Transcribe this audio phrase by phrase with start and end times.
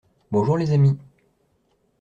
[0.31, 0.97] Bonjour les amis.